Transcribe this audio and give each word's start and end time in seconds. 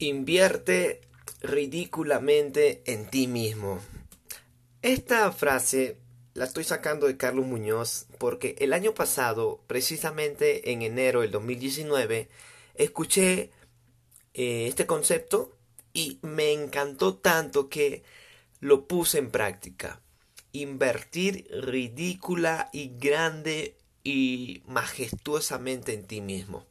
Invierte 0.00 1.00
ridículamente 1.40 2.82
en 2.86 3.10
ti 3.10 3.26
mismo. 3.26 3.80
Esta 4.80 5.32
frase 5.32 5.96
la 6.34 6.44
estoy 6.44 6.62
sacando 6.62 7.08
de 7.08 7.16
Carlos 7.16 7.46
Muñoz 7.46 8.06
porque 8.18 8.54
el 8.60 8.74
año 8.74 8.94
pasado, 8.94 9.60
precisamente 9.66 10.70
en 10.70 10.82
enero 10.82 11.22
del 11.22 11.32
2019, 11.32 12.28
escuché 12.76 13.50
eh, 14.34 14.68
este 14.68 14.86
concepto 14.86 15.56
y 15.92 16.20
me 16.22 16.52
encantó 16.52 17.16
tanto 17.16 17.68
que 17.68 18.04
lo 18.60 18.86
puse 18.86 19.18
en 19.18 19.32
práctica. 19.32 20.00
Invertir 20.52 21.48
ridícula 21.50 22.70
y 22.72 22.92
grande 22.98 23.76
y 24.04 24.62
majestuosamente 24.68 25.92
en 25.92 26.06
ti 26.06 26.20
mismo. 26.20 26.64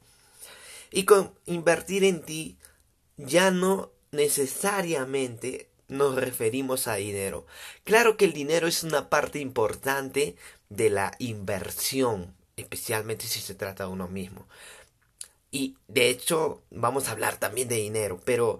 Y 0.91 1.03
con 1.03 1.33
invertir 1.45 2.05
en 2.05 2.21
ti 2.21 2.57
ya 3.17 3.51
no 3.51 3.91
necesariamente 4.11 5.69
nos 5.87 6.15
referimos 6.15 6.87
a 6.87 6.95
dinero. 6.95 7.45
Claro 7.83 8.17
que 8.17 8.25
el 8.25 8.33
dinero 8.33 8.67
es 8.67 8.83
una 8.83 9.09
parte 9.09 9.39
importante 9.39 10.35
de 10.69 10.89
la 10.89 11.13
inversión, 11.19 12.35
especialmente 12.57 13.25
si 13.27 13.39
se 13.39 13.55
trata 13.55 13.85
de 13.85 13.91
uno 13.91 14.07
mismo. 14.07 14.47
Y 15.51 15.77
de 15.87 16.09
hecho 16.09 16.61
vamos 16.71 17.07
a 17.07 17.11
hablar 17.11 17.37
también 17.37 17.67
de 17.67 17.77
dinero, 17.77 18.19
pero 18.25 18.59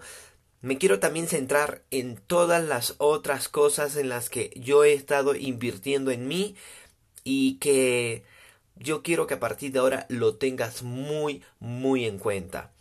me 0.60 0.78
quiero 0.78 0.98
también 0.98 1.28
centrar 1.28 1.82
en 1.90 2.16
todas 2.16 2.64
las 2.64 2.94
otras 2.98 3.48
cosas 3.48 3.96
en 3.96 4.08
las 4.08 4.30
que 4.30 4.50
yo 4.56 4.84
he 4.84 4.92
estado 4.94 5.34
invirtiendo 5.34 6.10
en 6.10 6.26
mí 6.26 6.56
y 7.24 7.58
que 7.58 8.24
yo 8.76 9.02
quiero 9.02 9.26
que 9.26 9.34
a 9.34 9.40
partir 9.40 9.72
de 9.72 9.80
ahora 9.80 10.06
lo 10.08 10.36
tengas 10.36 10.82
muy, 10.82 11.42
muy 11.60 12.06
en 12.06 12.18
cuenta. 12.18 12.72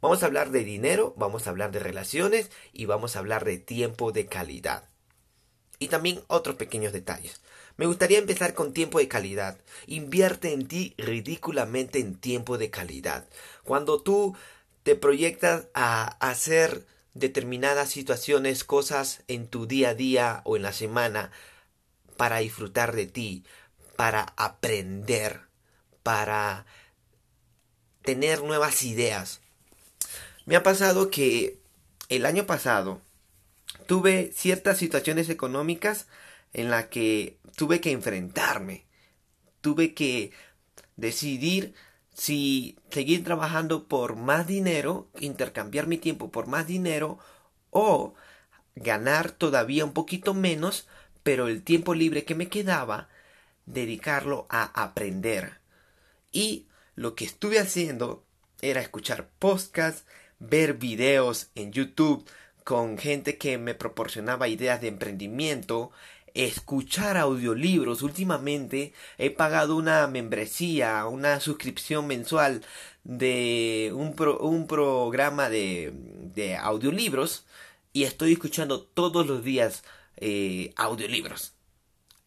Vamos 0.00 0.22
a 0.22 0.26
hablar 0.26 0.50
de 0.50 0.64
dinero, 0.64 1.14
vamos 1.16 1.46
a 1.46 1.50
hablar 1.50 1.72
de 1.72 1.78
relaciones 1.78 2.50
y 2.72 2.86
vamos 2.86 3.16
a 3.16 3.18
hablar 3.18 3.44
de 3.44 3.58
tiempo 3.58 4.12
de 4.12 4.26
calidad. 4.26 4.88
Y 5.78 5.88
también 5.88 6.22
otros 6.26 6.56
pequeños 6.56 6.92
detalles. 6.92 7.40
Me 7.76 7.86
gustaría 7.86 8.18
empezar 8.18 8.54
con 8.54 8.72
tiempo 8.72 8.98
de 8.98 9.08
calidad. 9.08 9.58
Invierte 9.86 10.52
en 10.52 10.66
ti 10.66 10.94
ridículamente 10.98 11.98
en 11.98 12.14
tiempo 12.14 12.58
de 12.58 12.70
calidad. 12.70 13.26
Cuando 13.64 14.02
tú 14.02 14.36
te 14.82 14.96
proyectas 14.96 15.68
a 15.74 16.04
hacer 16.20 16.86
determinadas 17.14 17.90
situaciones, 17.90 18.64
cosas 18.64 19.22
en 19.28 19.48
tu 19.48 19.66
día 19.66 19.90
a 19.90 19.94
día 19.94 20.42
o 20.44 20.56
en 20.56 20.62
la 20.62 20.72
semana 20.72 21.30
para 22.16 22.38
disfrutar 22.38 22.94
de 22.94 23.06
ti, 23.06 23.44
para 23.96 24.32
aprender, 24.36 25.42
para 26.02 26.66
tener 28.02 28.42
nuevas 28.42 28.82
ideas. 28.82 29.40
Me 30.50 30.56
ha 30.56 30.64
pasado 30.64 31.10
que 31.10 31.60
el 32.08 32.26
año 32.26 32.44
pasado 32.44 33.00
tuve 33.86 34.32
ciertas 34.34 34.78
situaciones 34.78 35.28
económicas 35.28 36.08
en 36.52 36.70
las 36.70 36.86
que 36.86 37.38
tuve 37.54 37.80
que 37.80 37.92
enfrentarme. 37.92 38.84
Tuve 39.60 39.94
que 39.94 40.32
decidir 40.96 41.74
si 42.12 42.76
seguir 42.90 43.22
trabajando 43.22 43.86
por 43.86 44.16
más 44.16 44.48
dinero, 44.48 45.08
intercambiar 45.20 45.86
mi 45.86 45.98
tiempo 45.98 46.32
por 46.32 46.48
más 46.48 46.66
dinero 46.66 47.20
o 47.70 48.14
ganar 48.74 49.30
todavía 49.30 49.84
un 49.84 49.92
poquito 49.92 50.34
menos, 50.34 50.88
pero 51.22 51.46
el 51.46 51.62
tiempo 51.62 51.94
libre 51.94 52.24
que 52.24 52.34
me 52.34 52.48
quedaba, 52.48 53.08
dedicarlo 53.66 54.48
a 54.50 54.64
aprender. 54.82 55.60
Y 56.32 56.66
lo 56.96 57.14
que 57.14 57.24
estuve 57.24 57.60
haciendo 57.60 58.24
era 58.62 58.80
escuchar 58.80 59.28
podcasts, 59.38 60.04
ver 60.40 60.74
videos 60.74 61.50
en 61.54 61.72
YouTube 61.72 62.28
con 62.64 62.98
gente 62.98 63.38
que 63.38 63.58
me 63.58 63.74
proporcionaba 63.74 64.48
ideas 64.48 64.80
de 64.80 64.88
emprendimiento, 64.88 65.92
escuchar 66.34 67.16
audiolibros. 67.16 68.02
Últimamente 68.02 68.92
he 69.18 69.30
pagado 69.30 69.76
una 69.76 70.06
membresía, 70.06 71.06
una 71.06 71.40
suscripción 71.40 72.06
mensual 72.06 72.62
de 73.04 73.92
un, 73.94 74.14
un 74.40 74.66
programa 74.66 75.48
de, 75.48 75.92
de, 76.34 76.56
audiolibros 76.56 77.46
y 77.92 78.04
estoy 78.04 78.32
escuchando 78.32 78.82
todos 78.82 79.26
los 79.26 79.44
días 79.44 79.82
eh, 80.16 80.72
audiolibros. 80.76 81.54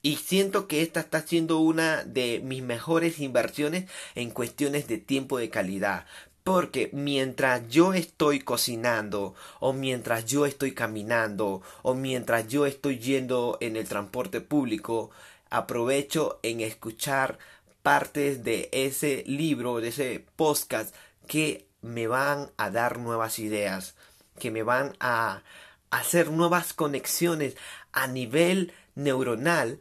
Y 0.02 0.18
siento 0.18 0.68
que 0.68 0.82
esta 0.82 1.00
está 1.00 1.22
siendo 1.22 1.60
una 1.60 2.04
de 2.04 2.42
mis 2.44 2.62
mejores 2.62 3.20
inversiones 3.20 3.90
en 4.16 4.32
cuestiones 4.32 4.88
de 4.90 4.98
tiempo 4.98 5.38
de 5.38 5.50
calidad. 5.50 6.06
Porque 6.44 6.90
mientras 6.92 7.70
yo 7.70 7.94
estoy 7.94 8.40
cocinando, 8.40 9.34
o 9.60 9.72
mientras 9.72 10.26
yo 10.26 10.46
estoy 10.46 10.74
caminando, 10.74 11.62
o 11.84 11.94
mientras 11.94 12.48
yo 12.48 12.66
estoy 12.66 13.00
yendo 13.00 13.58
en 13.62 13.78
el 13.78 13.88
transporte 13.88 14.42
público, 14.42 15.12
aprovecho 15.50 16.40
en 16.44 16.60
escuchar 16.60 17.38
partes 17.82 18.44
de 18.44 18.70
ese 18.72 19.24
libro, 19.26 19.80
de 19.80 19.90
ese 19.90 20.26
podcast, 20.36 20.94
que 21.28 21.68
me 21.82 22.08
van 22.08 22.52
a 22.58 22.70
dar 22.70 23.00
nuevas 23.00 23.40
ideas, 23.40 23.96
que 24.40 24.52
me 24.52 24.64
van 24.64 24.96
a 25.00 25.44
hacer 25.92 26.32
nuevas 26.32 26.74
conexiones 26.74 27.56
a 27.92 28.08
nivel 28.08 28.74
neuronal 28.96 29.80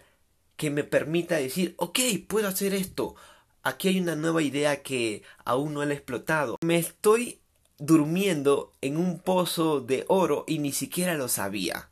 que 0.57 0.71
me 0.71 0.85
permita 0.85 1.37
decir, 1.37 1.75
ok, 1.79 1.99
puedo 2.29 2.49
hacer 2.49 2.75
esto, 2.75 3.17
aquí 3.63 3.89
hay 3.89 4.01
una 4.01 4.17
nueva 4.17 4.43
idea 4.43 4.83
que 4.83 5.23
aún 5.45 5.75
no 5.75 5.83
he 5.83 5.93
explotado. 5.93 6.57
Me 6.63 6.77
estoy 6.77 7.41
durmiendo 7.79 8.73
en 8.81 8.97
un 8.97 9.19
pozo 9.19 9.81
de 9.81 10.05
oro 10.09 10.45
y 10.47 10.59
ni 10.59 10.73
siquiera 10.73 11.15
lo 11.15 11.29
sabía. 11.29 11.89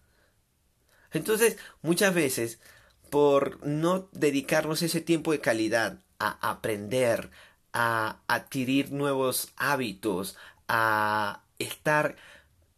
Entonces, 1.12 1.56
muchas 1.82 2.14
veces, 2.14 2.60
por 3.10 3.64
no 3.66 4.08
dedicarnos 4.12 4.82
ese 4.82 5.00
tiempo 5.00 5.32
de 5.32 5.40
calidad 5.40 5.98
a 6.18 6.50
aprender, 6.50 7.30
a 7.72 8.20
adquirir 8.28 8.92
nuevos 8.92 9.52
hábitos, 9.56 10.36
a 10.68 11.42
estar 11.58 12.16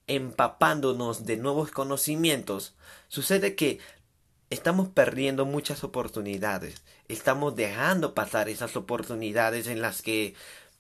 empapándonos 0.07 1.27
de 1.27 1.37
nuevos 1.37 1.71
conocimientos, 1.71 2.75
sucede 3.09 3.55
que 3.55 3.79
estamos 4.51 4.89
perdiendo 4.89 5.45
muchas 5.47 5.85
oportunidades. 5.85 6.83
Estamos 7.13 7.55
dejando 7.55 8.15
pasar 8.15 8.49
esas 8.49 8.75
oportunidades 8.75 9.67
en 9.67 9.83
las 9.83 10.01
que 10.01 10.35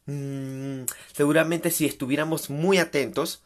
mm, 0.06 0.84
seguramente 1.12 1.70
si 1.70 1.84
estuviéramos 1.84 2.48
muy 2.48 2.78
atentos 2.78 3.42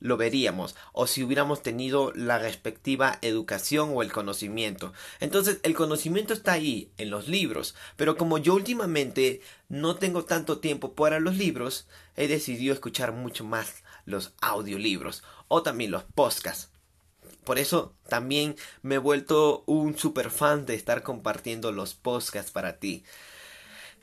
lo 0.00 0.16
veríamos 0.16 0.74
o 0.92 1.06
si 1.06 1.22
hubiéramos 1.22 1.62
tenido 1.62 2.12
la 2.12 2.40
respectiva 2.40 3.18
educación 3.22 3.92
o 3.94 4.02
el 4.02 4.12
conocimiento. 4.12 4.92
Entonces 5.20 5.60
el 5.62 5.76
conocimiento 5.76 6.34
está 6.34 6.52
ahí 6.52 6.90
en 6.98 7.08
los 7.08 7.28
libros, 7.28 7.76
pero 7.94 8.16
como 8.16 8.38
yo 8.38 8.54
últimamente 8.54 9.40
no 9.68 9.94
tengo 9.94 10.24
tanto 10.24 10.58
tiempo 10.58 10.94
para 10.94 11.20
los 11.20 11.36
libros, 11.36 11.86
he 12.16 12.26
decidido 12.26 12.74
escuchar 12.74 13.12
mucho 13.12 13.44
más 13.44 13.84
los 14.06 14.32
audiolibros 14.40 15.22
o 15.46 15.62
también 15.62 15.92
los 15.92 16.02
podcasts. 16.02 16.73
Por 17.44 17.58
eso 17.58 17.94
también 18.08 18.56
me 18.82 18.96
he 18.96 18.98
vuelto 18.98 19.64
un 19.66 19.96
super 19.96 20.30
fan 20.30 20.66
de 20.66 20.74
estar 20.74 21.02
compartiendo 21.02 21.72
los 21.72 21.94
podcasts 21.94 22.50
para 22.50 22.78
ti. 22.78 23.04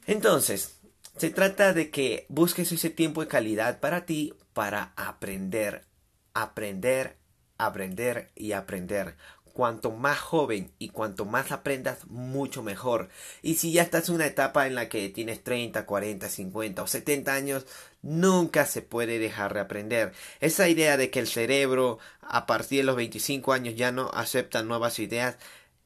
Entonces, 0.07 0.79
se 1.17 1.29
trata 1.29 1.73
de 1.73 1.89
que 1.89 2.25
busques 2.29 2.71
ese 2.71 2.89
tiempo 2.89 3.21
de 3.21 3.27
calidad 3.27 3.79
para 3.79 4.05
ti 4.05 4.33
para 4.53 4.93
aprender, 4.95 5.85
aprender, 6.33 7.17
aprender 7.57 8.31
y 8.35 8.53
aprender 8.53 9.15
cuanto 9.53 9.91
más 9.91 10.19
joven 10.19 10.71
y 10.79 10.89
cuanto 10.89 11.25
más 11.25 11.51
aprendas, 11.51 12.07
mucho 12.07 12.63
mejor. 12.63 13.09
Y 13.41 13.55
si 13.55 13.71
ya 13.71 13.83
estás 13.83 14.09
en 14.09 14.15
una 14.15 14.25
etapa 14.25 14.67
en 14.67 14.75
la 14.75 14.89
que 14.89 15.09
tienes 15.09 15.43
30, 15.43 15.85
40, 15.85 16.29
50 16.29 16.83
o 16.83 16.87
70 16.87 17.33
años, 17.33 17.65
nunca 18.01 18.65
se 18.65 18.81
puede 18.81 19.19
dejar 19.19 19.53
de 19.53 19.59
aprender. 19.59 20.13
Esa 20.39 20.67
idea 20.69 20.97
de 20.97 21.09
que 21.09 21.19
el 21.19 21.27
cerebro 21.27 21.99
a 22.21 22.45
partir 22.45 22.79
de 22.79 22.85
los 22.85 22.95
25 22.95 23.53
años 23.53 23.75
ya 23.75 23.91
no 23.91 24.09
acepta 24.13 24.63
nuevas 24.63 24.99
ideas 24.99 25.37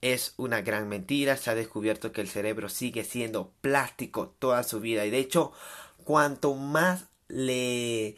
es 0.01 0.33
una 0.37 0.61
gran 0.61 0.87
mentira. 0.87 1.37
Se 1.37 1.49
ha 1.49 1.55
descubierto 1.55 2.11
que 2.11 2.21
el 2.21 2.29
cerebro 2.29 2.69
sigue 2.69 3.03
siendo 3.03 3.51
plástico 3.61 4.35
toda 4.39 4.63
su 4.63 4.79
vida 4.79 5.05
y 5.05 5.09
de 5.09 5.19
hecho, 5.19 5.51
cuanto 6.03 6.53
más 6.53 7.05
le 7.27 8.17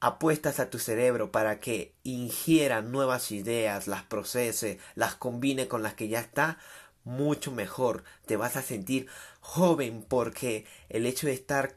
apuestas 0.00 0.60
a 0.60 0.70
tu 0.70 0.78
cerebro 0.78 1.32
para 1.32 1.58
que 1.60 1.94
ingiera 2.02 2.82
nuevas 2.82 3.30
ideas, 3.32 3.86
las 3.86 4.02
procese, 4.02 4.78
las 4.94 5.14
combine 5.14 5.68
con 5.68 5.82
las 5.82 5.94
que 5.94 6.08
ya 6.08 6.20
está, 6.20 6.58
mucho 7.04 7.52
mejor. 7.52 8.04
Te 8.26 8.36
vas 8.36 8.56
a 8.56 8.62
sentir 8.62 9.06
joven 9.40 10.04
porque 10.06 10.66
el 10.88 11.06
hecho 11.06 11.26
de 11.26 11.32
estar 11.32 11.76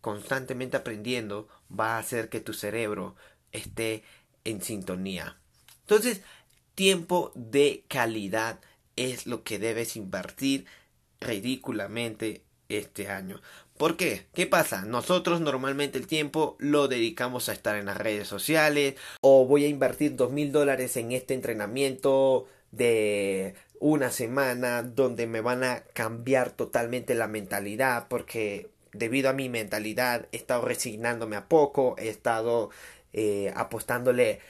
constantemente 0.00 0.76
aprendiendo 0.76 1.48
va 1.68 1.96
a 1.96 1.98
hacer 1.98 2.28
que 2.28 2.40
tu 2.40 2.54
cerebro 2.54 3.16
esté 3.52 4.04
en 4.44 4.62
sintonía. 4.62 5.38
Entonces, 5.80 6.22
tiempo 6.74 7.32
de 7.34 7.84
calidad 7.88 8.60
es 8.96 9.26
lo 9.26 9.42
que 9.42 9.58
debes 9.58 9.96
invertir 9.96 10.66
ridículamente 11.20 12.44
este 12.68 13.08
año. 13.08 13.40
¿Por 13.78 13.96
qué? 13.96 14.26
¿Qué 14.34 14.46
pasa? 14.46 14.84
Nosotros 14.84 15.40
normalmente 15.40 15.98
el 15.98 16.08
tiempo 16.08 16.56
lo 16.58 16.88
dedicamos 16.88 17.48
a 17.48 17.52
estar 17.52 17.76
en 17.76 17.86
las 17.86 17.96
redes 17.96 18.26
sociales 18.26 18.96
o 19.20 19.46
voy 19.46 19.64
a 19.64 19.68
invertir 19.68 20.16
dos 20.16 20.32
mil 20.32 20.50
dólares 20.50 20.96
en 20.96 21.12
este 21.12 21.34
entrenamiento 21.34 22.46
de 22.72 23.54
una 23.78 24.10
semana 24.10 24.82
donde 24.82 25.28
me 25.28 25.40
van 25.40 25.62
a 25.62 25.84
cambiar 25.92 26.50
totalmente 26.50 27.14
la 27.14 27.28
mentalidad 27.28 28.08
porque 28.08 28.68
debido 28.92 29.30
a 29.30 29.32
mi 29.32 29.48
mentalidad 29.48 30.26
he 30.32 30.38
estado 30.38 30.62
resignándome 30.62 31.36
a 31.36 31.46
poco, 31.46 31.94
he 31.98 32.08
estado 32.08 32.70
eh, 33.12 33.52
apostándole 33.54 34.40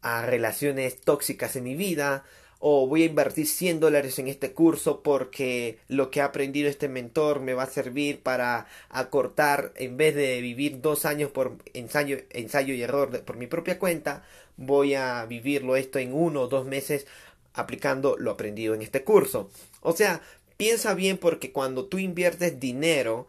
a 0.00 0.24
relaciones 0.24 1.02
tóxicas 1.02 1.54
en 1.54 1.64
mi 1.64 1.74
vida 1.74 2.24
o 2.60 2.86
voy 2.86 3.02
a 3.02 3.06
invertir 3.06 3.46
100 3.46 3.80
dólares 3.80 4.18
en 4.18 4.28
este 4.28 4.52
curso 4.52 5.02
porque 5.02 5.78
lo 5.88 6.10
que 6.10 6.20
ha 6.20 6.26
aprendido 6.26 6.68
este 6.68 6.88
mentor 6.88 7.40
me 7.40 7.54
va 7.54 7.64
a 7.64 7.70
servir 7.70 8.22
para 8.22 8.66
acortar 8.90 9.72
en 9.76 9.96
vez 9.96 10.14
de 10.14 10.40
vivir 10.42 10.82
dos 10.82 11.06
años 11.06 11.30
por 11.30 11.56
ensayo, 11.72 12.18
ensayo 12.30 12.74
y 12.74 12.82
error 12.82 13.24
por 13.24 13.36
mi 13.38 13.46
propia 13.46 13.78
cuenta 13.78 14.24
voy 14.58 14.94
a 14.94 15.24
vivirlo 15.24 15.74
esto 15.74 15.98
en 15.98 16.12
uno 16.12 16.42
o 16.42 16.48
dos 16.48 16.66
meses 16.66 17.06
aplicando 17.54 18.16
lo 18.18 18.30
aprendido 18.30 18.74
en 18.74 18.82
este 18.82 19.04
curso. 19.04 19.50
O 19.80 19.96
sea 19.96 20.20
piensa 20.58 20.92
bien 20.92 21.16
porque 21.16 21.52
cuando 21.52 21.86
tú 21.86 21.98
inviertes 21.98 22.60
dinero 22.60 23.26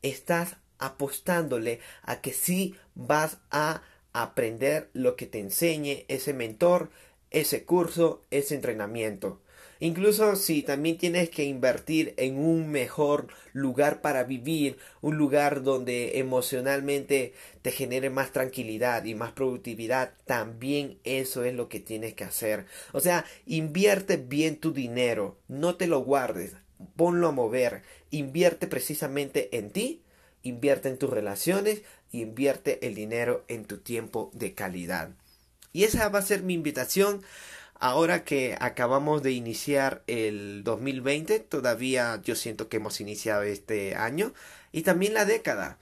estás 0.00 0.56
apostándole 0.78 1.80
a 2.02 2.22
que 2.22 2.32
sí 2.32 2.74
vas 2.94 3.36
a 3.50 3.82
aprender 4.14 4.88
lo 4.94 5.14
que 5.14 5.26
te 5.26 5.38
enseñe 5.38 6.06
ese 6.08 6.32
mentor, 6.32 6.90
ese 7.30 7.64
curso, 7.64 8.22
ese 8.30 8.54
entrenamiento. 8.54 9.40
Incluso 9.82 10.36
si 10.36 10.62
también 10.62 10.98
tienes 10.98 11.30
que 11.30 11.44
invertir 11.44 12.12
en 12.18 12.36
un 12.36 12.70
mejor 12.70 13.28
lugar 13.54 14.02
para 14.02 14.24
vivir, 14.24 14.76
un 15.00 15.16
lugar 15.16 15.62
donde 15.62 16.18
emocionalmente 16.18 17.32
te 17.62 17.70
genere 17.70 18.10
más 18.10 18.30
tranquilidad 18.30 19.04
y 19.06 19.14
más 19.14 19.32
productividad, 19.32 20.12
también 20.26 20.98
eso 21.04 21.44
es 21.44 21.54
lo 21.54 21.70
que 21.70 21.80
tienes 21.80 22.12
que 22.12 22.24
hacer. 22.24 22.66
O 22.92 23.00
sea, 23.00 23.24
invierte 23.46 24.18
bien 24.18 24.56
tu 24.56 24.72
dinero, 24.74 25.38
no 25.48 25.76
te 25.76 25.86
lo 25.86 26.00
guardes, 26.00 26.56
ponlo 26.94 27.28
a 27.28 27.32
mover, 27.32 27.80
invierte 28.10 28.66
precisamente 28.66 29.56
en 29.56 29.70
ti, 29.70 30.02
invierte 30.42 30.90
en 30.90 30.98
tus 30.98 31.08
relaciones, 31.08 31.82
invierte 32.12 32.86
el 32.86 32.94
dinero 32.94 33.46
en 33.48 33.64
tu 33.64 33.78
tiempo 33.78 34.30
de 34.34 34.52
calidad. 34.52 35.14
Y 35.72 35.84
esa 35.84 36.08
va 36.08 36.18
a 36.18 36.22
ser 36.22 36.42
mi 36.42 36.54
invitación 36.54 37.22
ahora 37.80 38.24
que 38.24 38.56
acabamos 38.60 39.22
de 39.22 39.32
iniciar 39.32 40.02
el 40.06 40.62
2020. 40.64 41.40
Todavía 41.40 42.20
yo 42.22 42.34
siento 42.36 42.68
que 42.68 42.76
hemos 42.76 43.00
iniciado 43.00 43.42
este 43.42 43.96
año 43.96 44.32
y 44.72 44.82
también 44.82 45.14
la 45.14 45.24
década. 45.24 45.78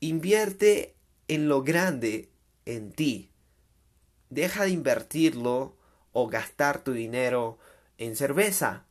Invierte 0.00 0.94
en 1.28 1.48
lo 1.48 1.62
grande 1.62 2.28
en 2.64 2.92
ti. 2.92 3.30
Deja 4.30 4.64
de 4.64 4.70
invertirlo 4.70 5.76
o 6.12 6.28
gastar 6.28 6.82
tu 6.82 6.92
dinero 6.92 7.58
en 7.98 8.16
cerveza, 8.16 8.84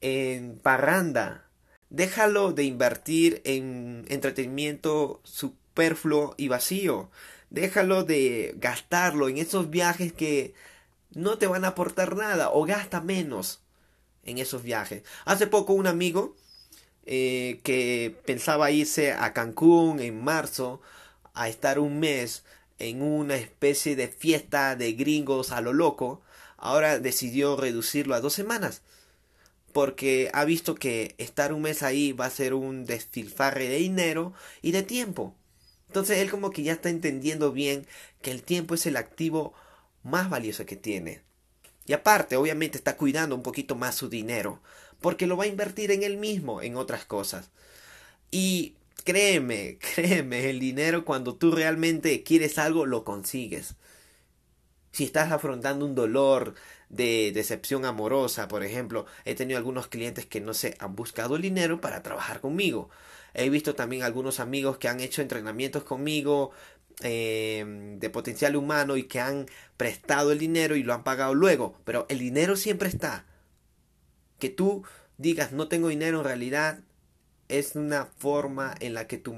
en 0.00 0.58
parranda. 0.58 1.48
Déjalo 1.90 2.52
de 2.52 2.64
invertir 2.64 3.42
en 3.44 4.04
entretenimiento 4.08 5.20
superfluo 5.24 6.34
y 6.36 6.48
vacío. 6.48 7.10
Déjalo 7.50 8.04
de 8.04 8.54
gastarlo 8.58 9.28
en 9.28 9.38
esos 9.38 9.70
viajes 9.70 10.12
que 10.12 10.54
no 11.12 11.38
te 11.38 11.46
van 11.46 11.64
a 11.64 11.68
aportar 11.68 12.16
nada 12.16 12.50
o 12.50 12.64
gasta 12.64 13.00
menos 13.00 13.60
en 14.24 14.38
esos 14.38 14.62
viajes. 14.62 15.02
Hace 15.24 15.46
poco 15.46 15.72
un 15.72 15.86
amigo 15.86 16.36
eh, 17.06 17.60
que 17.64 18.16
pensaba 18.24 18.70
irse 18.70 19.12
a 19.12 19.32
Cancún 19.32 20.00
en 20.00 20.22
marzo 20.22 20.80
a 21.34 21.48
estar 21.48 21.78
un 21.78 21.98
mes 22.00 22.44
en 22.78 23.02
una 23.02 23.36
especie 23.36 23.96
de 23.96 24.08
fiesta 24.08 24.76
de 24.76 24.92
gringos 24.92 25.52
a 25.52 25.60
lo 25.60 25.72
loco, 25.72 26.22
ahora 26.56 26.98
decidió 26.98 27.56
reducirlo 27.56 28.14
a 28.14 28.20
dos 28.20 28.32
semanas 28.32 28.82
porque 29.72 30.30
ha 30.32 30.44
visto 30.44 30.74
que 30.74 31.14
estar 31.18 31.52
un 31.52 31.62
mes 31.62 31.82
ahí 31.82 32.12
va 32.12 32.26
a 32.26 32.30
ser 32.30 32.54
un 32.54 32.86
desfilfarre 32.86 33.68
de 33.68 33.76
dinero 33.76 34.32
y 34.62 34.72
de 34.72 34.82
tiempo. 34.82 35.34
Entonces 35.90 36.18
él 36.18 36.30
como 36.30 36.52
que 36.52 36.62
ya 36.62 36.74
está 36.74 36.88
entendiendo 36.88 37.50
bien 37.50 37.84
que 38.22 38.30
el 38.30 38.44
tiempo 38.44 38.76
es 38.76 38.86
el 38.86 38.96
activo 38.96 39.54
más 40.04 40.30
valioso 40.30 40.64
que 40.64 40.76
tiene. 40.76 41.22
Y 41.84 41.94
aparte, 41.94 42.36
obviamente 42.36 42.78
está 42.78 42.96
cuidando 42.96 43.34
un 43.34 43.42
poquito 43.42 43.74
más 43.74 43.96
su 43.96 44.08
dinero, 44.08 44.60
porque 45.00 45.26
lo 45.26 45.36
va 45.36 45.44
a 45.44 45.48
invertir 45.48 45.90
en 45.90 46.04
él 46.04 46.16
mismo, 46.16 46.62
en 46.62 46.76
otras 46.76 47.04
cosas. 47.06 47.50
Y 48.30 48.76
créeme, 49.02 49.78
créeme, 49.96 50.48
el 50.48 50.60
dinero 50.60 51.04
cuando 51.04 51.34
tú 51.34 51.50
realmente 51.50 52.22
quieres 52.22 52.58
algo, 52.58 52.86
lo 52.86 53.02
consigues. 53.02 53.74
Si 54.92 55.02
estás 55.02 55.32
afrontando 55.32 55.84
un 55.84 55.96
dolor 55.96 56.54
de 56.88 57.32
decepción 57.34 57.84
amorosa, 57.84 58.46
por 58.46 58.62
ejemplo, 58.62 59.06
he 59.24 59.34
tenido 59.34 59.58
algunos 59.58 59.88
clientes 59.88 60.24
que 60.24 60.40
no 60.40 60.54
se 60.54 60.76
han 60.78 60.94
buscado 60.94 61.34
el 61.34 61.42
dinero 61.42 61.80
para 61.80 62.04
trabajar 62.04 62.40
conmigo. 62.40 62.90
He 63.34 63.50
visto 63.50 63.74
también 63.74 64.02
algunos 64.02 64.40
amigos 64.40 64.78
que 64.78 64.88
han 64.88 65.00
hecho 65.00 65.22
entrenamientos 65.22 65.84
conmigo 65.84 66.50
eh, 67.02 67.64
de 67.98 68.10
potencial 68.10 68.56
humano 68.56 68.96
y 68.96 69.04
que 69.04 69.20
han 69.20 69.46
prestado 69.76 70.32
el 70.32 70.38
dinero 70.38 70.76
y 70.76 70.82
lo 70.82 70.94
han 70.94 71.04
pagado 71.04 71.34
luego. 71.34 71.74
Pero 71.84 72.06
el 72.08 72.18
dinero 72.18 72.56
siempre 72.56 72.88
está. 72.88 73.24
Que 74.38 74.50
tú 74.50 74.84
digas 75.18 75.52
no 75.52 75.68
tengo 75.68 75.88
dinero 75.88 76.18
en 76.18 76.24
realidad 76.24 76.80
es 77.50 77.74
una 77.74 78.06
forma 78.06 78.74
en 78.80 78.94
la 78.94 79.06
que 79.06 79.18
tu, 79.18 79.36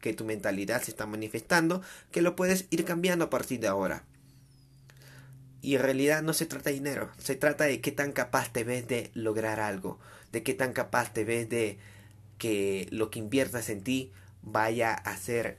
que 0.00 0.12
tu 0.12 0.24
mentalidad 0.24 0.82
se 0.82 0.90
está 0.90 1.06
manifestando 1.06 1.82
que 2.10 2.20
lo 2.20 2.36
puedes 2.36 2.66
ir 2.70 2.84
cambiando 2.84 3.26
a 3.26 3.30
partir 3.30 3.60
de 3.60 3.68
ahora. 3.68 4.04
Y 5.62 5.76
en 5.76 5.82
realidad 5.82 6.22
no 6.22 6.34
se 6.34 6.44
trata 6.44 6.70
de 6.70 6.74
dinero, 6.74 7.10
se 7.16 7.36
trata 7.36 7.64
de 7.64 7.80
qué 7.80 7.90
tan 7.90 8.12
capaz 8.12 8.52
te 8.52 8.64
ves 8.64 8.86
de 8.86 9.10
lograr 9.14 9.60
algo, 9.60 9.98
de 10.30 10.42
qué 10.42 10.52
tan 10.52 10.72
capaz 10.74 11.12
te 11.14 11.24
ves 11.24 11.48
de 11.48 11.78
que 12.38 12.88
lo 12.90 13.10
que 13.10 13.18
inviertas 13.18 13.68
en 13.68 13.82
ti 13.82 14.12
vaya 14.42 14.94
a 14.94 15.16
ser 15.16 15.58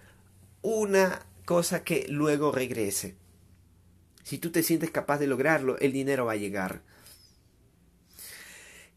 una 0.61 1.25
cosa 1.45 1.83
que 1.83 2.05
luego 2.09 2.51
regrese. 2.51 3.15
Si 4.23 4.37
tú 4.37 4.51
te 4.51 4.63
sientes 4.63 4.89
capaz 4.89 5.19
de 5.19 5.27
lograrlo, 5.27 5.77
el 5.79 5.91
dinero 5.91 6.25
va 6.25 6.33
a 6.33 6.37
llegar. 6.37 6.81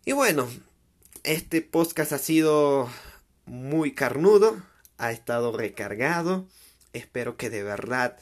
Y 0.04 0.12
bueno, 0.12 0.48
este 1.22 1.60
podcast 1.60 2.12
ha 2.12 2.18
sido 2.18 2.88
muy 3.44 3.92
carnudo, 3.92 4.62
ha 4.96 5.12
estado 5.12 5.54
recargado. 5.54 6.46
Espero 6.94 7.36
que 7.36 7.50
de 7.50 7.62
verdad 7.62 8.18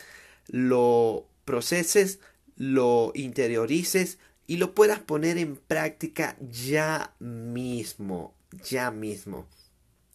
lo 0.49 1.29
proceses, 1.44 2.19
lo 2.57 3.12
interiorices 3.14 4.19
y 4.47 4.57
lo 4.57 4.75
puedas 4.75 4.99
poner 5.00 5.38
en 5.38 5.57
práctica 5.57 6.37
ya 6.40 7.14
mismo, 7.19 8.35
ya 8.65 8.91
mismo. 8.91 9.47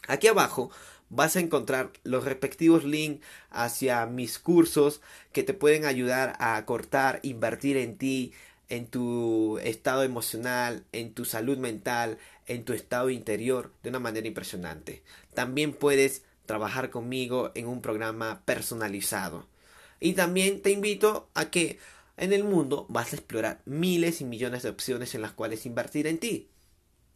Aquí 0.07 0.27
abajo 0.27 0.71
vas 1.09 1.35
a 1.35 1.41
encontrar 1.41 1.91
los 2.03 2.23
respectivos 2.23 2.83
links 2.83 3.25
hacia 3.49 4.05
mis 4.05 4.39
cursos 4.39 5.01
que 5.33 5.43
te 5.43 5.53
pueden 5.53 5.85
ayudar 5.85 6.35
a 6.39 6.65
cortar, 6.65 7.19
invertir 7.23 7.77
en 7.77 7.97
ti, 7.97 8.33
en 8.69 8.87
tu 8.87 9.59
estado 9.59 10.03
emocional, 10.03 10.85
en 10.93 11.13
tu 11.13 11.25
salud 11.25 11.57
mental, 11.57 12.17
en 12.47 12.63
tu 12.63 12.73
estado 12.73 13.09
interior 13.09 13.73
de 13.83 13.89
una 13.89 13.99
manera 13.99 14.27
impresionante. 14.27 15.03
También 15.33 15.73
puedes 15.73 16.23
trabajar 16.45 16.89
conmigo 16.89 17.51
en 17.53 17.67
un 17.67 17.81
programa 17.81 18.41
personalizado. 18.45 19.47
Y 19.99 20.13
también 20.13 20.61
te 20.61 20.71
invito 20.71 21.29
a 21.33 21.51
que 21.51 21.79
en 22.17 22.33
el 22.33 22.43
mundo 22.43 22.85
vas 22.89 23.11
a 23.11 23.17
explorar 23.17 23.61
miles 23.65 24.21
y 24.21 24.25
millones 24.25 24.63
de 24.63 24.69
opciones 24.69 25.15
en 25.15 25.21
las 25.21 25.33
cuales 25.33 25.65
invertir 25.65 26.07
en 26.07 26.17
ti. 26.17 26.49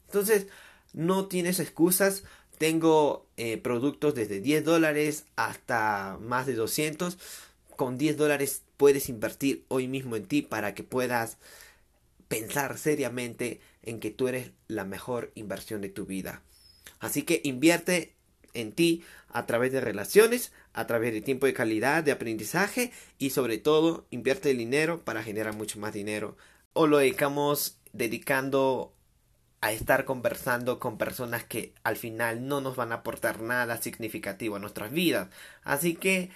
Entonces, 0.07 0.47
no 0.95 1.27
tienes 1.27 1.59
excusas. 1.59 2.23
Tengo 2.57 3.27
eh, 3.37 3.57
productos 3.57 4.15
desde 4.15 4.39
10 4.39 4.63
dólares 4.63 5.25
hasta 5.35 6.17
más 6.21 6.47
de 6.47 6.55
200. 6.55 7.17
Con 7.75 7.97
10 7.97 8.17
dólares 8.17 8.63
puedes 8.77 9.09
invertir 9.09 9.65
hoy 9.67 9.87
mismo 9.87 10.15
en 10.15 10.25
ti 10.25 10.41
para 10.41 10.73
que 10.73 10.83
puedas 10.83 11.37
pensar 12.29 12.77
seriamente 12.77 13.59
en 13.83 13.99
que 13.99 14.09
tú 14.09 14.29
eres 14.29 14.51
la 14.67 14.85
mejor 14.85 15.31
inversión 15.35 15.81
de 15.81 15.89
tu 15.89 16.05
vida. 16.05 16.41
Así 16.99 17.23
que 17.23 17.41
invierte 17.43 18.13
en 18.53 18.71
ti 18.71 19.03
a 19.27 19.45
través 19.45 19.73
de 19.73 19.81
relaciones, 19.81 20.53
a 20.71 20.87
través 20.87 21.11
de 21.11 21.19
tiempo 21.19 21.45
de 21.45 21.53
calidad, 21.53 22.03
de 22.03 22.13
aprendizaje 22.13 22.93
y 23.19 23.31
sobre 23.31 23.57
todo 23.57 24.07
invierte 24.11 24.51
el 24.51 24.57
dinero 24.57 25.03
para 25.03 25.23
generar 25.23 25.53
mucho 25.53 25.77
más 25.77 25.93
dinero. 25.93 26.37
O 26.71 26.87
lo 26.87 26.99
dedicamos 26.99 27.79
dedicando 27.91 28.94
a 29.61 29.71
estar 29.71 30.05
conversando 30.05 30.79
con 30.79 30.97
personas 30.97 31.43
que 31.43 31.73
al 31.83 31.97
final 31.97 32.47
no 32.47 32.61
nos 32.61 32.75
van 32.75 32.91
a 32.91 32.95
aportar 32.95 33.41
nada 33.41 33.81
significativo 33.81 34.55
a 34.55 34.59
nuestras 34.59 34.91
vidas. 34.91 35.29
Así 35.63 35.95
que 35.95 36.29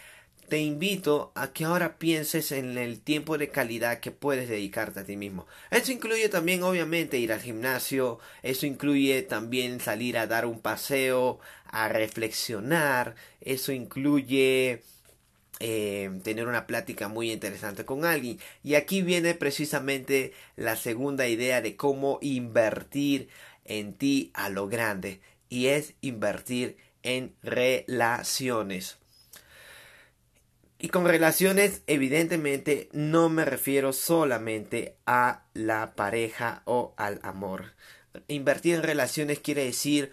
te 0.50 0.60
invito 0.60 1.32
a 1.36 1.54
que 1.54 1.66
ahora 1.66 2.00
pienses 2.00 2.52
en 2.52 2.78
el 2.78 3.02
tiempo 3.02 3.38
de 3.38 3.50
calidad 3.50 4.00
que 4.00 4.12
puedes 4.12 4.50
dedicarte 4.50 5.00
a 5.00 5.06
ti 5.06 5.16
mismo. 5.16 5.46
Eso 5.70 5.92
incluye 5.92 6.28
también 6.28 6.64
obviamente 6.64 7.20
ir 7.20 7.32
al 7.32 7.40
gimnasio, 7.42 8.20
eso 8.42 8.66
incluye 8.66 9.22
también 9.22 9.80
salir 9.80 10.18
a 10.18 10.26
dar 10.28 10.48
un 10.48 10.60
paseo, 10.60 11.40
a 11.66 11.88
reflexionar, 11.88 13.16
eso 13.42 13.72
incluye 13.72 14.82
eh, 15.60 16.10
tener 16.24 16.48
una 16.48 16.68
plática 16.68 17.08
muy 17.08 17.32
interesante 17.32 17.86
con 17.86 18.06
alguien. 18.06 18.40
Y 18.64 18.76
aquí 18.76 19.02
viene 19.02 19.34
precisamente 19.34 20.34
la 20.56 20.76
segunda 20.76 21.28
idea 21.28 21.62
de 21.62 21.76
cómo 21.76 22.20
invertir 22.22 23.30
en 23.66 23.94
ti 23.94 24.32
a 24.34 24.50
lo 24.50 24.68
grande 24.68 25.22
y 25.50 25.68
es 25.68 25.96
invertir 26.02 26.78
en 27.04 27.36
relaciones. 27.44 28.98
Y 30.82 30.88
con 30.88 31.06
relaciones, 31.06 31.82
evidentemente, 31.88 32.88
no 32.94 33.28
me 33.28 33.44
refiero 33.44 33.92
solamente 33.92 34.96
a 35.06 35.44
la 35.54 35.94
pareja 35.94 36.62
o 36.64 36.94
al 36.96 37.20
amor. 37.22 37.74
Invertir 38.30 38.76
en 38.76 38.84
relaciones 38.84 39.40
quiere 39.40 39.66
decir 39.66 40.12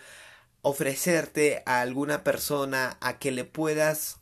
ofrecerte 0.62 1.62
a 1.66 1.80
alguna 1.82 2.24
persona 2.24 2.96
a 3.00 3.20
que 3.20 3.30
le 3.30 3.44
puedas 3.44 4.18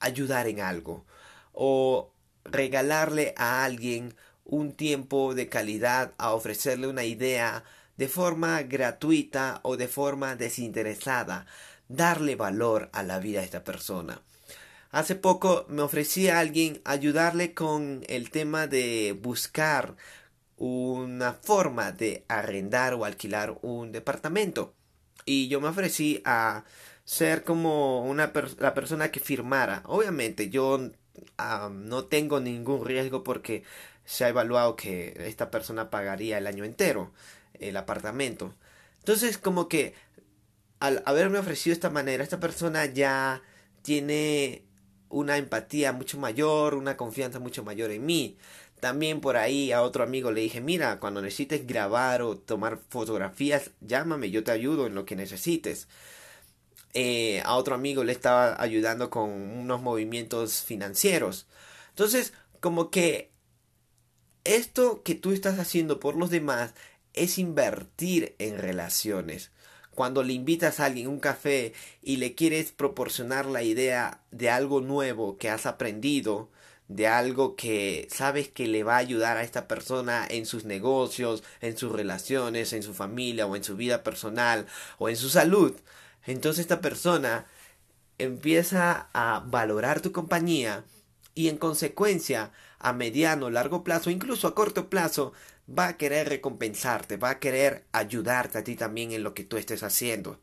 ayudar 0.00 0.46
en 0.48 0.60
algo 0.60 1.04
o 1.52 2.12
regalarle 2.44 3.34
a 3.36 3.64
alguien 3.64 4.14
un 4.44 4.72
tiempo 4.72 5.34
de 5.34 5.48
calidad, 5.48 6.12
a 6.18 6.32
ofrecerle 6.32 6.86
una 6.86 7.04
idea 7.04 7.64
de 7.96 8.08
forma 8.08 8.62
gratuita 8.62 9.60
o 9.62 9.76
de 9.76 9.88
forma 9.88 10.36
desinteresada, 10.36 11.46
darle 11.88 12.36
valor 12.36 12.90
a 12.92 13.02
la 13.02 13.18
vida 13.18 13.40
de 13.40 13.46
esta 13.46 13.64
persona. 13.64 14.22
Hace 14.90 15.16
poco 15.16 15.66
me 15.68 15.82
ofrecí 15.82 16.28
a 16.28 16.38
alguien 16.38 16.80
ayudarle 16.84 17.54
con 17.54 18.04
el 18.08 18.30
tema 18.30 18.66
de 18.66 19.18
buscar 19.20 19.96
una 20.56 21.34
forma 21.34 21.92
de 21.92 22.24
arrendar 22.28 22.94
o 22.94 23.04
alquilar 23.04 23.58
un 23.62 23.92
departamento. 23.92 24.74
Y 25.24 25.48
yo 25.48 25.60
me 25.60 25.68
ofrecí 25.68 26.22
a 26.24 26.64
ser 27.06 27.44
como 27.44 28.04
una 28.04 28.32
la 28.58 28.74
persona 28.74 29.10
que 29.10 29.20
firmara. 29.20 29.82
Obviamente 29.86 30.50
yo 30.50 30.90
no 31.70 32.04
tengo 32.04 32.40
ningún 32.40 32.84
riesgo 32.84 33.24
porque 33.24 33.62
se 34.04 34.24
ha 34.24 34.28
evaluado 34.28 34.76
que 34.76 35.14
esta 35.26 35.50
persona 35.50 35.88
pagaría 35.88 36.36
el 36.36 36.46
año 36.46 36.64
entero 36.64 37.12
el 37.54 37.76
apartamento. 37.78 38.54
Entonces 38.98 39.38
como 39.38 39.68
que 39.68 39.94
al 40.80 41.02
haberme 41.06 41.38
ofrecido 41.38 41.72
de 41.72 41.76
esta 41.76 41.90
manera, 41.90 42.22
esta 42.22 42.40
persona 42.40 42.84
ya 42.86 43.40
tiene 43.82 44.64
una 45.08 45.38
empatía 45.38 45.92
mucho 45.92 46.18
mayor, 46.18 46.74
una 46.74 46.96
confianza 46.96 47.38
mucho 47.38 47.64
mayor 47.64 47.92
en 47.92 48.04
mí. 48.04 48.36
También 48.80 49.20
por 49.20 49.36
ahí 49.36 49.72
a 49.72 49.82
otro 49.82 50.02
amigo 50.02 50.32
le 50.32 50.42
dije, 50.42 50.60
mira, 50.60 50.98
cuando 51.00 51.22
necesites 51.22 51.66
grabar 51.66 52.20
o 52.20 52.36
tomar 52.36 52.78
fotografías, 52.90 53.70
llámame, 53.80 54.30
yo 54.30 54.44
te 54.44 54.50
ayudo 54.50 54.86
en 54.86 54.94
lo 54.94 55.06
que 55.06 55.16
necesites. 55.16 55.88
Eh, 56.98 57.42
a 57.44 57.56
otro 57.56 57.74
amigo 57.74 58.04
le 58.04 58.12
estaba 58.12 58.56
ayudando 58.58 59.10
con 59.10 59.28
unos 59.30 59.82
movimientos 59.82 60.62
financieros. 60.62 61.46
Entonces, 61.90 62.32
como 62.60 62.90
que 62.90 63.32
esto 64.44 65.02
que 65.02 65.14
tú 65.14 65.32
estás 65.32 65.58
haciendo 65.58 66.00
por 66.00 66.16
los 66.16 66.30
demás 66.30 66.72
es 67.12 67.36
invertir 67.36 68.34
en 68.38 68.56
relaciones 68.56 69.50
cuando 69.94 70.22
le 70.22 70.32
invitas 70.32 70.80
a 70.80 70.86
alguien 70.86 71.08
un 71.08 71.20
café 71.20 71.74
y 72.02 72.16
le 72.16 72.34
quieres 72.34 72.72
proporcionar 72.72 73.46
la 73.46 73.62
idea 73.62 74.22
de 74.30 74.50
algo 74.50 74.80
nuevo 74.80 75.36
que 75.38 75.50
has 75.50 75.66
aprendido, 75.66 76.50
de 76.88 77.08
algo 77.08 77.56
que 77.56 78.08
sabes 78.10 78.48
que 78.48 78.68
le 78.68 78.84
va 78.84 78.94
a 78.96 78.98
ayudar 78.98 79.36
a 79.36 79.42
esta 79.42 79.68
persona 79.68 80.26
en 80.30 80.46
sus 80.46 80.64
negocios, 80.64 81.42
en 81.60 81.76
sus 81.76 81.92
relaciones, 81.92 82.72
en 82.72 82.82
su 82.82 82.94
familia 82.94 83.46
o 83.46 83.56
en 83.56 83.64
su 83.64 83.76
vida 83.76 84.02
personal 84.02 84.66
o 84.98 85.08
en 85.10 85.16
su 85.16 85.28
salud, 85.28 85.74
entonces 86.26 86.60
esta 86.60 86.80
persona 86.80 87.46
empieza 88.18 89.08
a 89.12 89.44
valorar 89.46 90.00
tu 90.00 90.12
compañía 90.12 90.84
y 91.34 91.48
en 91.48 91.58
consecuencia 91.58 92.52
a 92.78 92.92
mediano, 92.92 93.50
largo 93.50 93.84
plazo, 93.84 94.10
incluso 94.10 94.48
a 94.48 94.54
corto 94.54 94.88
plazo, 94.88 95.32
va 95.66 95.88
a 95.88 95.96
querer 95.96 96.28
recompensarte, 96.28 97.16
va 97.16 97.30
a 97.30 97.38
querer 97.38 97.84
ayudarte 97.92 98.58
a 98.58 98.64
ti 98.64 98.76
también 98.76 99.12
en 99.12 99.22
lo 99.22 99.34
que 99.34 99.44
tú 99.44 99.56
estés 99.56 99.82
haciendo. 99.82 100.40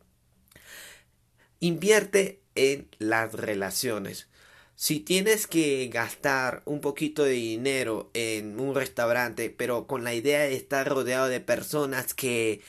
Invierte 1.60 2.42
en 2.56 2.90
las 3.00 3.34
relaciones. 3.34 4.28
Si 4.76 5.00
tienes 5.00 5.48
que 5.48 5.88
gastar 5.88 6.62
un 6.66 6.82
poquito 6.82 7.24
de 7.24 7.32
dinero 7.32 8.10
en 8.14 8.60
un 8.60 8.76
restaurante, 8.76 9.50
pero 9.50 9.88
con 9.88 10.04
la 10.04 10.14
idea 10.14 10.42
de 10.42 10.56
estar 10.56 10.88
rodeado 10.90 11.28
de 11.28 11.40
personas 11.40 12.14
que 12.14 12.62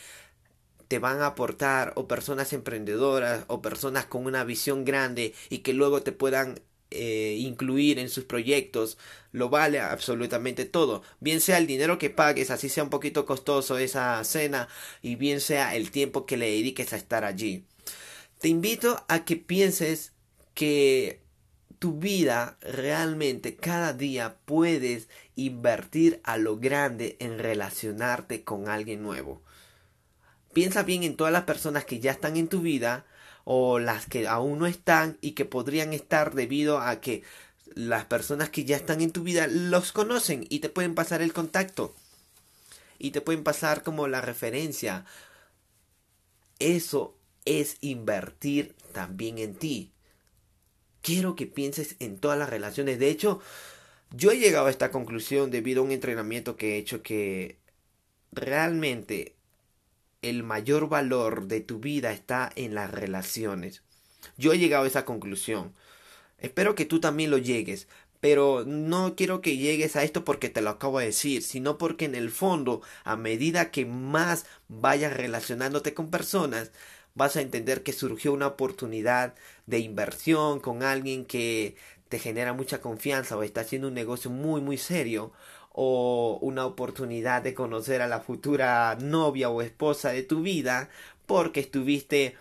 te 0.88 0.98
van 0.98 1.20
a 1.22 1.26
aportar 1.26 1.92
o 1.96 2.08
personas 2.08 2.52
emprendedoras 2.52 3.44
o 3.48 3.62
personas 3.62 4.06
con 4.06 4.26
una 4.26 4.44
visión 4.44 4.84
grande 4.84 5.34
y 5.50 5.58
que 5.58 5.72
luego 5.72 6.02
te 6.02 6.12
puedan 6.12 6.60
eh, 6.90 7.36
incluir 7.40 7.98
en 7.98 8.08
sus 8.08 8.24
proyectos 8.24 8.98
lo 9.32 9.48
vale 9.48 9.80
absolutamente 9.80 10.64
todo. 10.64 11.02
Bien 11.18 11.40
sea 11.40 11.58
el 11.58 11.66
dinero 11.66 11.98
que 11.98 12.08
pagues, 12.08 12.52
así 12.52 12.68
sea 12.68 12.84
un 12.84 12.90
poquito 12.90 13.26
costoso 13.26 13.78
esa 13.78 14.22
cena, 14.22 14.68
y 15.02 15.16
bien 15.16 15.40
sea 15.40 15.74
el 15.74 15.90
tiempo 15.90 16.24
que 16.24 16.36
le 16.36 16.46
dediques 16.46 16.92
a 16.92 16.96
estar 16.96 17.24
allí. 17.24 17.64
Te 18.38 18.48
invito 18.48 19.04
a 19.08 19.24
que 19.24 19.36
pienses 19.36 20.12
que 20.54 21.20
tu 21.80 21.98
vida 21.98 22.58
realmente 22.60 23.56
cada 23.56 23.92
día 23.92 24.36
puedes 24.44 25.08
invertir 25.34 26.20
a 26.22 26.36
lo 26.36 26.58
grande 26.58 27.16
en 27.18 27.38
relacionarte 27.40 28.44
con 28.44 28.68
alguien 28.68 29.02
nuevo. 29.02 29.42
Piensa 30.54 30.84
bien 30.84 31.02
en 31.02 31.16
todas 31.16 31.32
las 31.32 31.42
personas 31.42 31.84
que 31.84 32.00
ya 32.00 32.12
están 32.12 32.36
en 32.36 32.48
tu 32.48 32.60
vida 32.62 33.04
o 33.44 33.78
las 33.78 34.06
que 34.06 34.26
aún 34.26 34.58
no 34.58 34.66
están 34.66 35.18
y 35.20 35.32
que 35.32 35.44
podrían 35.44 35.92
estar 35.92 36.34
debido 36.34 36.78
a 36.78 37.00
que 37.00 37.22
las 37.74 38.04
personas 38.06 38.50
que 38.50 38.64
ya 38.64 38.76
están 38.76 39.00
en 39.00 39.10
tu 39.10 39.22
vida 39.22 39.46
los 39.48 39.92
conocen 39.92 40.46
y 40.48 40.60
te 40.60 40.68
pueden 40.68 40.94
pasar 40.94 41.22
el 41.22 41.32
contacto 41.32 41.94
y 42.98 43.10
te 43.10 43.20
pueden 43.20 43.42
pasar 43.42 43.82
como 43.82 44.08
la 44.08 44.20
referencia. 44.20 45.04
Eso 46.58 47.16
es 47.44 47.76
invertir 47.80 48.74
también 48.92 49.38
en 49.38 49.56
ti. 49.56 49.92
Quiero 51.02 51.34
que 51.36 51.46
pienses 51.46 51.96
en 51.98 52.18
todas 52.18 52.38
las 52.38 52.48
relaciones. 52.48 52.98
De 52.98 53.10
hecho, 53.10 53.40
yo 54.10 54.30
he 54.30 54.38
llegado 54.38 54.66
a 54.66 54.70
esta 54.70 54.90
conclusión 54.90 55.50
debido 55.50 55.82
a 55.82 55.84
un 55.84 55.90
entrenamiento 55.90 56.56
que 56.56 56.74
he 56.74 56.78
hecho 56.78 57.02
que 57.02 57.58
realmente 58.32 59.34
el 60.28 60.42
mayor 60.42 60.88
valor 60.88 61.46
de 61.46 61.60
tu 61.60 61.78
vida 61.78 62.12
está 62.12 62.50
en 62.56 62.74
las 62.74 62.90
relaciones. 62.90 63.82
Yo 64.36 64.52
he 64.52 64.58
llegado 64.58 64.84
a 64.84 64.88
esa 64.88 65.04
conclusión. 65.04 65.74
Espero 66.38 66.74
que 66.74 66.84
tú 66.84 67.00
también 67.00 67.30
lo 67.30 67.38
llegues, 67.38 67.88
pero 68.20 68.64
no 68.66 69.16
quiero 69.16 69.40
que 69.40 69.56
llegues 69.56 69.96
a 69.96 70.02
esto 70.02 70.24
porque 70.24 70.48
te 70.48 70.62
lo 70.62 70.70
acabo 70.70 70.98
de 70.98 71.06
decir, 71.06 71.42
sino 71.42 71.78
porque 71.78 72.06
en 72.06 72.14
el 72.14 72.30
fondo, 72.30 72.80
a 73.04 73.16
medida 73.16 73.70
que 73.70 73.84
más 73.84 74.46
vayas 74.68 75.14
relacionándote 75.14 75.94
con 75.94 76.10
personas, 76.10 76.72
vas 77.14 77.36
a 77.36 77.42
entender 77.42 77.82
que 77.82 77.92
surgió 77.92 78.32
una 78.32 78.46
oportunidad 78.46 79.34
de 79.66 79.78
inversión 79.78 80.60
con 80.60 80.82
alguien 80.82 81.24
que 81.24 81.76
te 82.08 82.18
genera 82.18 82.52
mucha 82.52 82.80
confianza 82.80 83.36
o 83.36 83.42
está 83.42 83.62
haciendo 83.62 83.88
un 83.88 83.94
negocio 83.94 84.30
muy 84.30 84.60
muy 84.60 84.78
serio 84.78 85.32
o 85.76 86.38
una 86.40 86.66
oportunidad 86.66 87.42
de 87.42 87.52
conocer 87.52 88.00
a 88.00 88.06
la 88.06 88.20
futura 88.20 88.96
novia 89.00 89.50
o 89.50 89.60
esposa 89.60 90.10
de 90.10 90.22
tu 90.22 90.40
vida 90.42 90.88
porque 91.26 91.58
estuviste 91.58 92.36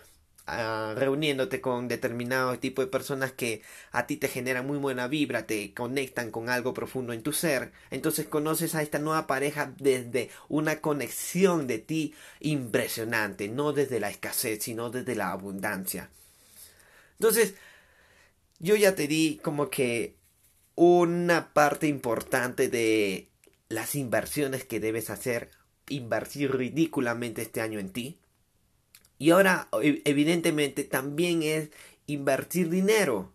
ah, 0.46 0.94
reuniéndote 0.96 1.60
con 1.60 1.88
determinado 1.88 2.56
tipo 2.60 2.80
de 2.80 2.86
personas 2.86 3.32
que 3.32 3.62
a 3.90 4.06
ti 4.06 4.16
te 4.16 4.28
generan 4.28 4.66
muy 4.66 4.78
buena 4.78 5.08
vibra, 5.08 5.46
te 5.46 5.74
conectan 5.74 6.30
con 6.30 6.48
algo 6.48 6.74
profundo 6.74 7.12
en 7.12 7.24
tu 7.24 7.32
ser, 7.32 7.72
entonces 7.90 8.28
conoces 8.28 8.76
a 8.76 8.82
esta 8.82 9.00
nueva 9.00 9.26
pareja 9.26 9.74
desde 9.78 10.30
una 10.48 10.80
conexión 10.80 11.66
de 11.66 11.78
ti 11.78 12.14
impresionante, 12.38 13.48
no 13.48 13.72
desde 13.72 13.98
la 13.98 14.10
escasez, 14.10 14.62
sino 14.62 14.90
desde 14.90 15.16
la 15.16 15.32
abundancia. 15.32 16.08
Entonces, 17.18 17.54
yo 18.60 18.76
ya 18.76 18.94
te 18.94 19.08
di 19.08 19.40
como 19.42 19.70
que 19.70 20.14
una 20.74 21.52
parte 21.52 21.86
importante 21.86 22.68
de 22.68 23.28
las 23.68 23.94
inversiones 23.94 24.64
que 24.64 24.80
debes 24.80 25.10
hacer, 25.10 25.50
invertir 25.88 26.56
ridículamente 26.56 27.42
este 27.42 27.60
año 27.60 27.78
en 27.78 27.90
ti. 27.90 28.18
Y 29.18 29.30
ahora, 29.30 29.68
e, 29.82 30.02
evidentemente, 30.04 30.84
también 30.84 31.42
es 31.42 31.70
invertir 32.06 32.70
dinero, 32.70 33.32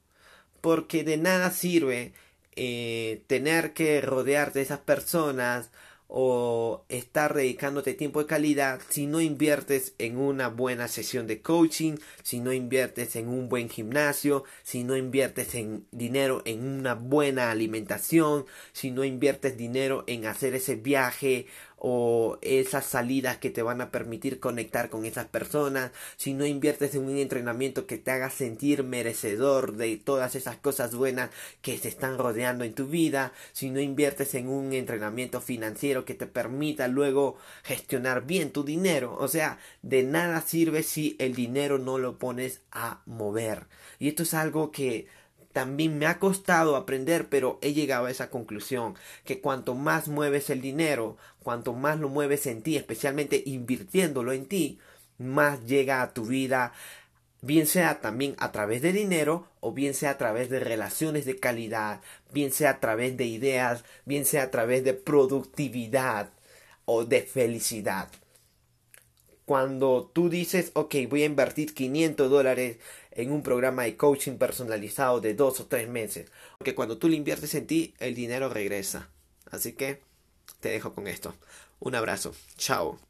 porque 0.62 1.04
de 1.04 1.18
nada 1.18 1.52
sirve 1.52 2.14
eh, 2.56 3.24
tener 3.28 3.74
que 3.74 4.02
rodearte 4.02 4.60
de 4.60 4.66
esas 4.66 4.80
personas 4.80 5.72
o 6.12 6.86
estar 6.90 7.36
dedicándote 7.36 7.94
tiempo 7.94 8.20
de 8.20 8.26
calidad 8.26 8.82
si 8.90 9.06
no 9.06 9.22
inviertes 9.22 9.94
en 10.00 10.18
una 10.18 10.50
buena 10.50 10.88
sesión 10.88 11.28
de 11.28 11.44
coaching, 11.44 11.98
si 12.24 12.40
no 12.40 12.52
inviertes 12.52 13.16
en 13.16 13.30
un 13.30 13.48
buen 13.48 13.70
gimnasio, 13.70 14.44
si 14.64 14.84
no 14.84 14.98
inviertes 14.98 15.54
en 15.54 15.86
dinero 15.92 16.42
en 16.46 16.64
una 16.66 16.96
buena 16.96 17.52
alimentación, 17.52 18.48
si 18.74 18.90
no 18.90 19.04
inviertes 19.04 19.56
dinero 19.56 20.04
en 20.08 20.26
hacer 20.26 20.56
ese 20.56 20.76
viaje 20.76 21.46
o 21.80 22.38
esas 22.42 22.86
salidas 22.86 23.38
que 23.38 23.50
te 23.50 23.62
van 23.62 23.82
a 23.82 23.92
permitir 23.92 24.40
conectar 24.40 24.90
con 24.90 25.06
esas 25.06 25.28
personas, 25.28 25.92
si 26.18 26.34
no 26.34 26.46
inviertes 26.46 26.96
en 26.96 27.04
un 27.04 27.18
entrenamiento 27.18 27.88
que 27.88 27.98
te 27.98 28.12
haga 28.12 28.30
sentir 28.30 28.84
merecedor 28.84 29.74
de 29.74 29.98
todas 29.98 30.36
esas 30.36 30.58
cosas 30.58 30.96
buenas 30.96 31.30
que 31.62 31.78
se 31.78 31.88
están 31.88 32.18
rodeando 32.18 32.64
en 32.64 32.74
tu 32.74 32.88
vida, 32.88 33.34
si 33.54 33.70
no 33.70 33.80
inviertes 33.80 34.36
en 34.36 34.50
un 34.50 34.74
entrenamiento 34.74 35.42
financiero 35.42 36.06
que 36.06 36.14
te 36.14 36.28
permita 36.28 36.88
luego 36.88 37.38
gestionar 37.64 38.26
bien 38.26 38.52
tu 38.52 38.64
dinero, 38.64 39.16
o 39.20 39.28
sea, 39.28 39.60
de 39.82 40.04
nada 40.04 40.42
sirve 40.42 40.84
si 40.84 41.16
el 41.20 41.34
dinero 41.34 41.80
no 41.80 41.98
lo 41.98 42.18
pones 42.18 42.62
a 42.72 43.02
mover. 43.06 43.68
Y 44.00 44.08
esto 44.10 44.24
es 44.24 44.34
algo 44.34 44.72
que 44.72 45.08
también 45.54 45.98
me 45.98 46.06
ha 46.06 46.20
costado 46.20 46.76
aprender, 46.76 47.28
pero 47.30 47.60
he 47.62 47.74
llegado 47.74 48.06
a 48.06 48.12
esa 48.12 48.30
conclusión, 48.30 48.96
que 49.26 49.42
cuanto 49.42 49.76
más 49.76 50.08
mueves 50.08 50.50
el 50.50 50.62
dinero, 50.62 51.18
cuanto 51.44 51.74
más 51.74 52.00
lo 52.00 52.10
mueves 52.10 52.46
en 52.48 52.62
ti, 52.62 52.78
especialmente 52.78 53.42
invirtiéndolo 53.46 54.32
en 54.34 54.46
ti, 54.46 54.80
más 55.18 55.66
llega 55.66 56.02
a 56.02 56.14
tu 56.14 56.26
vida, 56.26 56.74
bien 57.42 57.68
sea 57.68 58.02
también 58.02 58.36
a 58.40 58.52
través 58.52 58.82
de 58.82 58.94
dinero 58.94 59.48
o 59.60 59.74
bien 59.74 59.94
sea 59.94 60.12
a 60.12 60.18
través 60.18 60.50
de 60.50 60.60
relaciones 60.60 61.26
de 61.26 61.40
calidad, 61.40 62.02
bien 62.32 62.52
sea 62.52 62.72
a 62.72 62.80
través 62.80 63.18
de 63.18 63.26
ideas, 63.26 63.84
bien 64.06 64.26
sea 64.26 64.44
a 64.44 64.52
través 64.52 64.84
de 64.84 64.94
productividad 64.94 66.30
o 66.86 67.06
de 67.06 67.22
felicidad. 67.22 68.10
Cuando 69.50 70.12
tú 70.14 70.30
dices, 70.30 70.70
ok, 70.76 70.94
voy 71.10 71.24
a 71.24 71.26
invertir 71.26 71.74
500 71.74 72.30
dólares 72.30 72.78
en 73.10 73.32
un 73.32 73.42
programa 73.42 73.82
de 73.82 73.98
coaching 73.98 74.38
personalizado 74.38 75.22
de 75.22 75.34
dos 75.34 75.60
o 75.60 75.66
tres 75.66 75.90
meses. 75.90 76.30
Porque 76.60 76.76
cuando 76.76 77.00
tú 77.00 77.10
le 77.10 77.16
inviertes 77.16 77.56
en 77.56 77.66
ti, 77.66 77.96
el 77.98 78.14
dinero 78.14 78.50
regresa. 78.50 79.10
Así 79.50 79.74
que 79.74 80.02
te 80.60 80.70
dejo 80.70 80.94
con 80.94 81.08
esto. 81.08 81.34
Un 81.80 81.96
abrazo. 81.96 82.36
Chao. 82.60 83.09